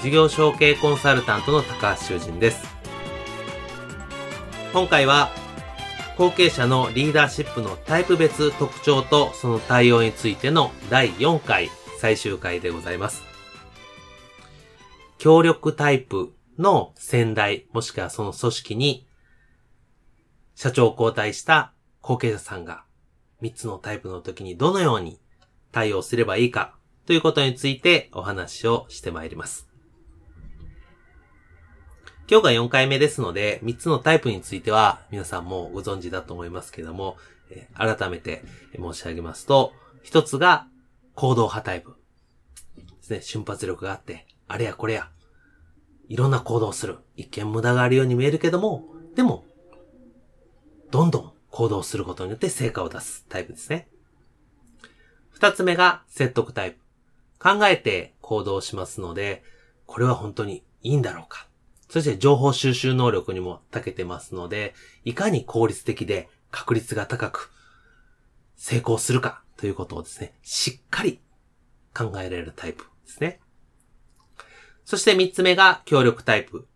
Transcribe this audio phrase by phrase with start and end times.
[0.00, 2.64] 事業承継コンサルタントの高橋修人です。
[4.72, 5.30] 今回は、
[6.16, 13.24] 後継者のリーダーシップのタイプ別特徴とその対応についての第4回最終回でございます。
[15.18, 19.06] 協力タイプの先代もしくはその組織に
[20.54, 22.84] 社長を交代した後継者さんが
[23.42, 25.18] 3つのタイプの時にどのように
[25.72, 29.67] 対応すればいいかということについてお話をしてまいります。
[32.30, 37.16] 今日が4回目ですので、3つのタイプについては皆さんもご存知だと思いますけども、
[37.50, 38.44] え、改めて
[38.76, 39.72] 申し上げますと、
[40.04, 40.66] 1つが
[41.14, 41.96] 行動派タイプ。
[42.76, 45.08] ですね、瞬発力があって、あれやこれや、
[46.08, 46.98] いろんな行動をする。
[47.16, 48.84] 一見無駄があるように見えるけども、
[49.16, 49.46] でも、
[50.90, 53.88] どんどん行動することによって成果を出すタイプですね。
[55.30, 56.78] 二つ目が説得タイプ。
[57.38, 59.42] 考えて行動しますので、
[59.86, 61.47] これは本当にいいんだろうか
[61.88, 67.52] そして情報収集能力にも長けてますので、いかに効率的で確率が高く
[68.56, 71.20] 成功するかということをですね、しっかり
[71.94, 73.40] 考えられるタイプですね。
[74.84, 76.66] そして三つ目が協力タイプ。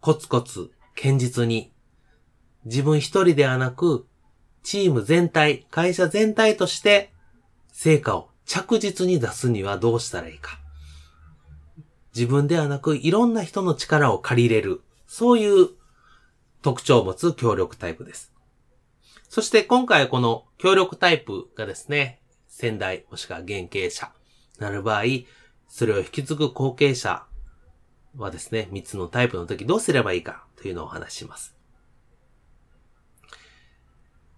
[0.00, 1.72] コツコツ、堅実に、
[2.64, 4.06] 自分一人ではなく、
[4.62, 7.12] チーム全体、会社全体として
[7.72, 10.58] 成果を着実に出すにはどうしたらいいか。
[12.16, 15.68] 自分ではなくいろんな人の力を借りれる、そういう
[16.62, 18.32] 特徴を持つ協力タイプです。
[19.28, 24.12] そして今回この協力タイプがですね、先代もしくは現経者
[24.58, 25.02] なる場合、
[25.68, 27.26] それを引き継ぐ後継者
[28.16, 31.55] はですね、3つのタイプの時どうすればいいかというのをお話します。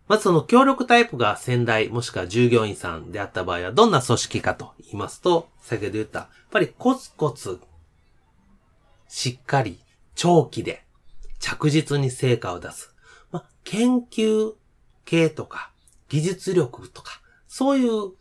[0.09, 7.61] まずその協力タイプが先代もしくは従業員さんであった場合はどんな組織かと言いますと、先ほど言った、やっぱりコツコツ
[9.07, 9.79] しっかり
[10.15, 10.83] 長期で
[11.39, 12.95] 着実に成果を出す。
[13.31, 14.55] まあ、研究
[15.05, 15.71] 系とか
[16.09, 18.13] 技術力とか、そういう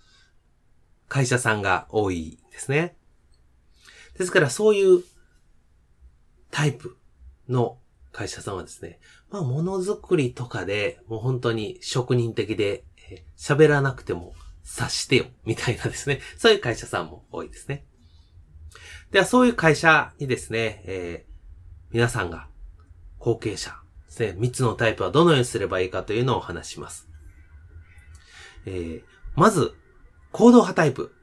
[1.07, 2.97] 会社さんが多いですね。
[4.17, 5.03] ですからそういう
[6.51, 6.97] タイプ
[7.47, 7.77] の
[8.11, 8.99] 会社さんはですね、
[9.29, 12.83] まあ、ものづくりとかでもう本当に職人的で
[13.37, 14.33] 喋らなくても
[14.63, 17.85] 察してよ、みたいなですね、 そういう会社さんも多いですね。
[19.11, 21.31] では、そういう会社にですね、えー、
[21.91, 22.49] 皆さんが
[23.17, 27.09] 後継者ですね、3つのタイプはどのようにすればいいかというのをお話します。
[28.65, 29.03] えー、
[29.35, 29.73] まず、
[30.33, 31.13] 行動派タイプ。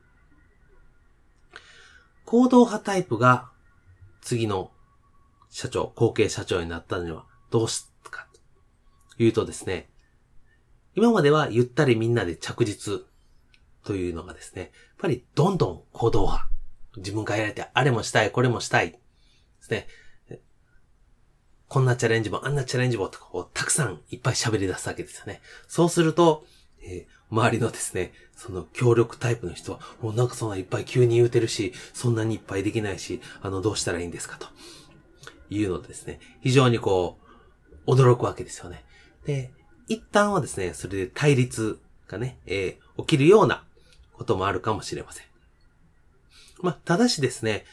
[2.25, 3.51] 行動派タイプが
[4.23, 4.73] 次の
[5.51, 7.94] 社長、後継社長になったのにはどうしたかと
[9.19, 9.89] いうとですね、
[10.95, 13.03] 今まではゆったりみんなで着実
[13.85, 16.49] というのがですね、やっぱりどんどん行動派。
[16.97, 18.93] 自分がやられて、あれもしたい、これもしたい。
[18.93, 18.99] で
[19.61, 19.89] すね。
[21.69, 25.41] こんなチャレンジも、あんなチャレンジも、とか、たくさんいっぱい喋り出すわけですよね。
[25.67, 26.47] そうすると、
[26.83, 34.47] えー、周りのですね、その協力タイプの人は、もうなんかそんないっぱい急に言うてるし、そんなにいっぱいできないし、あの、どうしたらいいんですかと。
[35.51, 37.19] いうのでですね、非常にこ
[37.87, 38.85] う、驚くわけですよね。
[39.27, 39.53] で、
[39.89, 41.79] 一旦はですね、それで対立
[42.09, 43.65] がね、えー、起きるような
[44.13, 45.27] こともあるかもしれません。
[46.63, 47.65] まあ、ただしですね、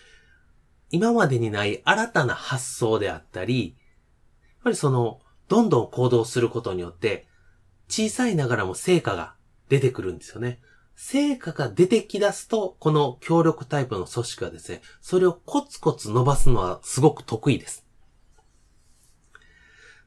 [0.89, 3.73] 今までにない新たな発想であったり、や
[4.59, 7.27] っぱりその、どんどん行動することによって、
[7.87, 9.35] 小さいながらも成果が
[9.69, 10.59] 出てくるんですよね。
[10.95, 17.85] 成果が出てき出すと、この協力タイプの組織はですね、それをコツコツ伸ばすのはすごく得意です。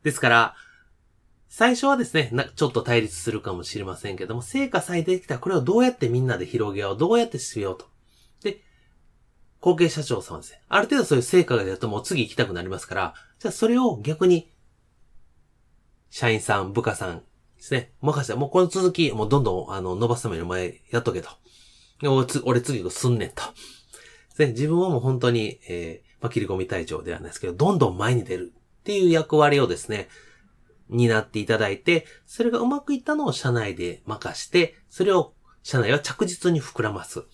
[0.02, 0.54] ですから、
[1.56, 7.86] 最初はですね、ちょっと対立するかもしれませんけども、成果さえ出てきたらこれをどうやってみんなで広げよう、どうやってしようと。
[8.42, 8.60] で
[9.60, 14.50] 後継社長さんですね、ある程度そういう成果が出るともう次行きたくなりますから、じゃあそれを逆に、
[16.10, 17.24] 社員さん、部下さんで
[17.58, 17.92] すね。
[18.00, 21.28] 任せて、もうこの続き、もうどんどん、あの、伸ばすために前やっとけと。
[22.02, 23.44] 俺つ俺次すんねんと。
[24.38, 30.08] で自分はもう本当に、えー、まあ、切り込み隊長ではないですけど、どんどん前に出るっていう役割をですね、
[30.88, 37.24] 担っていただいて、それがうまくいったのを社内で任して、それを社内は着実に膨らます。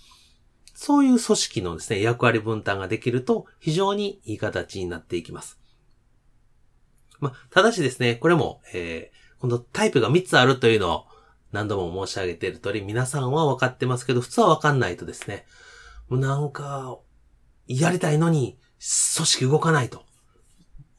[0.75, 5.61] そういう組織のですね、役割分担ができると、非常にいい形になっていきます。
[7.19, 11.07] まあ、ただしですね、これも、えー、このタイプが3つあるというのを
[11.53, 15.45] 何度も申し上げている通り、皆さんは分かってますけど、普通は分かんないとですね、
[16.09, 16.99] もうなんか、
[17.67, 18.59] やりたいのに、
[19.17, 20.05] 組織動かないと。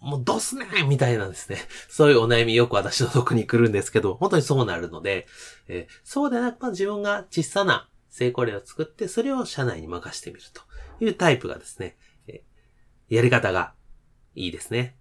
[0.01, 1.59] もうどうすねみたいなんですね。
[1.87, 5.27] そういうお悩みよく私のとこに来るんですけど、本当にそうなるので、
[5.67, 10.63] えー、そうでなく、まあ、自分が小さな成功例を作って、それを社内に任してみると
[10.99, 13.75] いうタイプがですね、えー、やり方が
[14.33, 14.97] いいですね。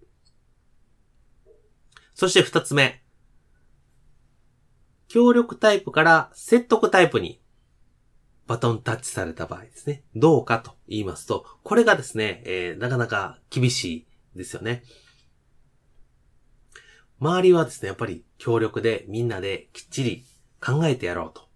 [2.15, 3.03] そして二つ目。
[5.09, 7.41] 協力タイプから説得タイプに
[8.47, 10.05] バトンタッチされた場合ですね。
[10.15, 14.83] どうかと言いますと、これがですね、えー、なかなか厳しいですよね。
[17.21, 20.25] 周りはですね、やっぱり協力でみんなできっちり
[20.61, 21.49] 考えてやろうと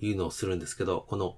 [0.00, 1.36] いうのをするんですけど、この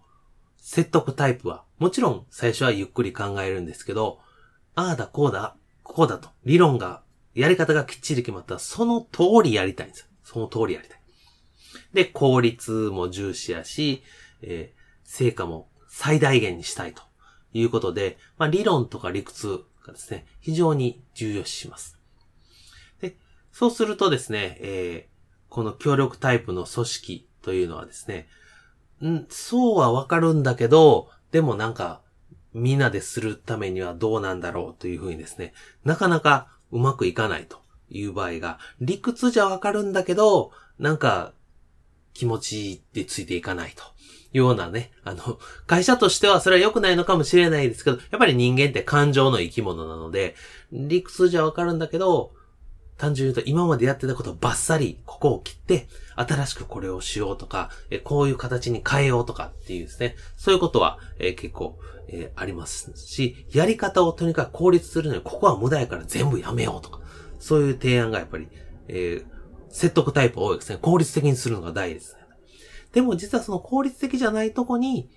[0.56, 4.20] 説得タイプは、もちろん最初はゆっくり考えるんですけど、
[4.74, 7.02] ああだこうだ、こうだと、理論が、
[7.34, 10.06] やり方がきっちり決まったら、その通りやりたいんですよ。
[10.24, 11.00] その通りやりたい。
[11.92, 14.02] で、効率も重視やし、
[14.42, 17.02] えー、成果も最大限にしたいと
[17.52, 21.98] いうことで、まあ、理論とか理屈がですね、非常に重要視します。
[23.00, 23.16] で、
[23.52, 28.28] そうするとですね、えー、この協力タイプの組織というのはですね、
[29.04, 32.00] ん、そうはわかるんだけど、でもなんか、
[32.52, 35.52] みんなでするためにはどうなんだろうというふうにですね、
[35.84, 37.60] なかなかうまくいかないと
[37.90, 41.32] いう場合が、理屈じゃわかるんだけど、なんか、
[42.14, 43.84] 気持ちでついていかないと。
[44.36, 50.34] ようなね、あの、会社としてはそれは良くないのかもしれないですけど、やっぱり人間って感情の生き物なので、
[50.72, 52.32] 理屈じゃわかるんだけど、
[52.98, 61.78] 単純に言うと今までやってたことをバッサリここを切って、新しくこれをしようとか、えこういう形に変えようとかっていうですね、そういうことは、え結構、
[62.08, 67.00] え、ありますし、やり方をとにかく効率するのに、ここは無駄やから全部やめようとか、
[67.38, 68.48] そういう提案がやっぱり、
[68.88, 69.26] えー、
[69.68, 70.78] 説得タイプ多いですね。
[70.80, 72.15] 効率的にするのが大事です、
[72.96, 75.10] でも実はその効率的じゃないとこに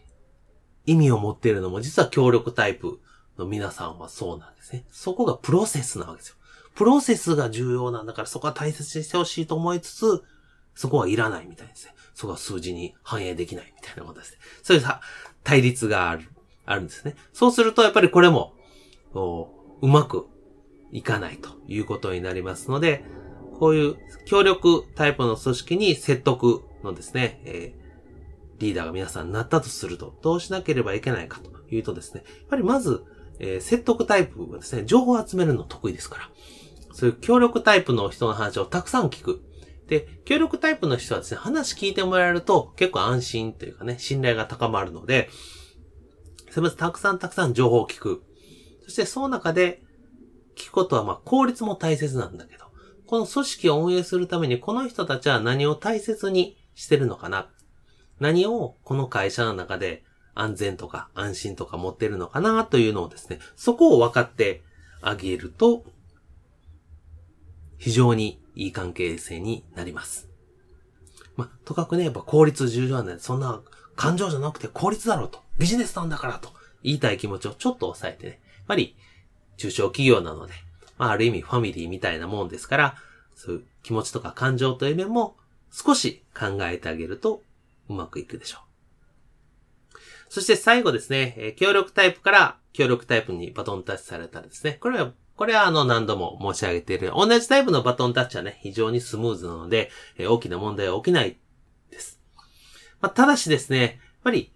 [0.86, 3.00] 意味を持っているのも実は協力タイプ
[3.38, 4.84] の皆さんはそうなんですね。
[4.92, 6.36] そこがプロセスなわけですよ。
[6.76, 10.26] プロセスが重要なんだからそこは大切にしてほしいと思いつつ、
[10.76, 11.94] そこはいらないみたいですね。
[12.14, 14.40] そこは数字に反映できないみたいなことですね。
[14.62, 15.00] そういうさ、
[15.46, 16.28] 対立がある、
[16.66, 17.16] あるんですね。
[17.32, 18.56] そうするとやっぱりこれも、
[19.82, 20.28] うまく
[20.92, 23.06] いかないということになりますので、
[23.58, 33.04] こういう協力タイプの組織に説得のですね、えー、リーダーが皆さんなったとすると、どうしなければいけないかというとですね、やっぱりまず、
[33.40, 36.30] えー、説得タイプはですね、情報を集めるの得意ですから、
[36.92, 39.42] そういう協力タイプの人の話をたくさん聞く。
[39.88, 45.30] で、協力タイプの人はですね、話聞いてもらえると結構安心というかね、信頼が高まるので、
[46.52, 48.24] せめてたくさんたくさん情報を聞く。
[48.84, 49.84] そしてその中で
[50.56, 52.66] 聞くことはまあ効率も大切なんだけど、
[53.08, 57.50] この組織を運営するためにこの人たちは何を大切にしてるのかな？
[58.20, 60.04] 何をこの会社の中で
[60.36, 64.62] 安全とか安心とか持ってるのかなというのをですね、そこを分かって
[65.02, 65.84] あげると、
[67.78, 70.28] 非常にいい関係性になります。
[71.38, 73.62] まあ、とかくね、やっぱ効率重要なんで、そんな
[73.96, 76.50] 感情じゃなくて効率だろうと、ビジネスなんだからと
[76.84, 78.98] 言いたい気持ちをちょっと抑えてね、やっぱり
[79.56, 80.54] 中小企業なので、
[80.98, 82.96] まあ、ある意味ファミリーみたいなもんですから、
[83.36, 85.38] そういう気持ちとか感情という面も
[85.72, 87.44] 少し考えてあげると
[87.90, 88.70] うまくいくでしょう。
[90.30, 97.12] そして最後ですね、え協力タイプから協力タイプにバトンタッチされたらですね、これはこれはあの何度も申し上げている。
[97.16, 101.38] 同じタイプのバトンタッチはね、非常にスムーズなので、え大きな問題は起きない
[101.90, 102.20] です。
[103.00, 103.92] まあ、ただしですね、やっ
[104.26, 104.52] ぱり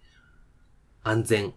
[1.02, 1.54] 安全、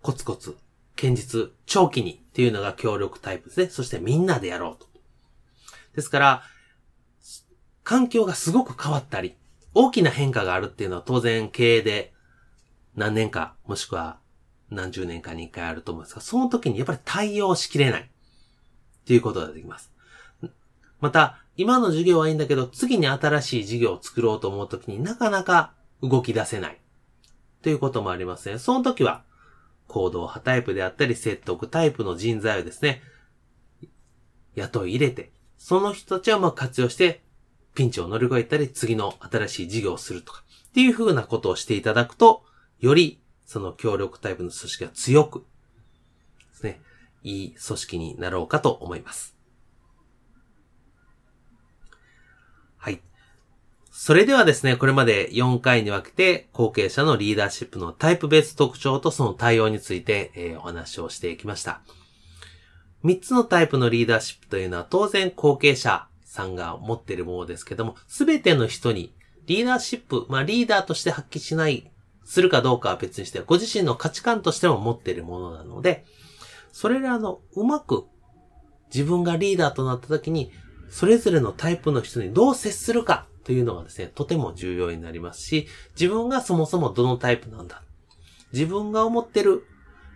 [0.00, 0.56] コツコツ、
[0.94, 3.68] 堅実、長期にっていうのが協力タイプですね。
[3.68, 4.88] そしてみんなでやろうと。
[5.94, 6.42] ですから、
[7.88, 9.34] 環境がすごく変わったり、
[9.72, 12.12] 大きな変化があるっていうのは当然経営で
[12.96, 14.18] 何年か、もしくは
[14.68, 18.02] 何十年かに一回あると思うんですが、その時にやっぱり対応しきれない。
[18.02, 18.04] っ
[19.06, 19.90] ていうことができます。
[21.00, 26.78] また、今の授業はいいんだけど、次に新しい授業を作ろうと思うときになかなか動き出せない。
[27.62, 28.58] ということもありますね。
[28.58, 29.24] その時は、
[29.86, 33.00] 行動派タイプであったり、説得タイプの人材をですね、
[34.56, 37.26] 雇い入れて、その人たちをうまく活用して、
[37.78, 42.42] ピンチを乗り越えたり、次の新しい事業をするとか、っていう風なことをしていただくと、
[42.80, 45.44] より、その協力タイプの組織が強く、で
[46.54, 46.80] すね、
[47.22, 49.36] いい組織になろうかと思います。
[52.78, 53.00] はい。
[53.92, 61.80] それではですね、これまで4回に分けて、後継者のリーダーシップのタイプ別特徴とその対応について、えー、お話をしていきました。
[63.04, 69.14] 3つのタイプのリーダーシップというのは当然後継者さんが持ってるものですけども、すべての人に
[69.46, 71.90] リーダーシップ、まあリーダーとして発揮しない、
[72.24, 76.04] するかどうかは別にして、ご自身の価値観としても持ってるものなので、
[76.70, 78.04] それらのうまく
[78.92, 80.52] 自分がリーダーとなった時に、
[80.90, 85.66] それぞれのタイプの人にどう接するかというのがですね、とても重要になりますし、
[85.98, 87.82] 自分がそもそもどのタイプなんだ。
[88.52, 89.64] 自分が思ってる、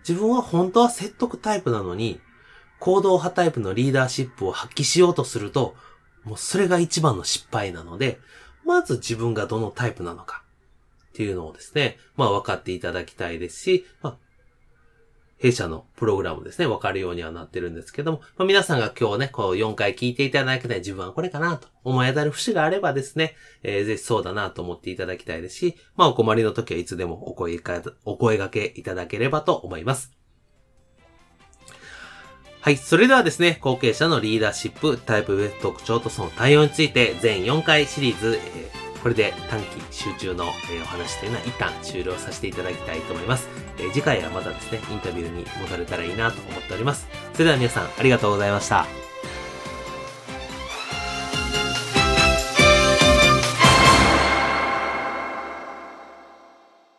[0.07, 2.19] 自分は本当は説得タイプなのに、
[2.79, 5.75] 行動派タイプのリーダーシップを発揮しようとすると、
[6.23, 8.19] もうそれが一番の失敗なので、
[8.65, 10.43] まず自分がどのタイプなのか
[11.09, 14.17] っていうのをですね、まあ分かっていただきたいですし、まあ、
[15.37, 30.22] 弊社のプログラムですね、分かるようにはなってるんですけども、まあ、皆さんが今日ね、こう4回聞いていただけて自分はこれかなと思い当たる節があればですね、えー、ぜひそうだなと思っていただきたいですし、まあお困りの時はいつでもお声か、お声掛けいただければと思います。
[32.63, 32.77] はい。
[32.77, 43.49] それではですね、後継者のリーダーシップ、タイプ別特徴とその対応について、全4回シリーズ、えー、これで短期集中の、えー、お話というのは一旦終了させていただきたいと思います。
[43.77, 47.09] えー、次回はまたですね、インタビューに戻れたらいいなと思っております。
[47.33, 49.02] それでは皆さん、ありがとうございました。